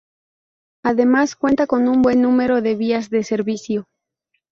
[0.83, 3.85] Además, cuenta con un buen número de vías de servicio.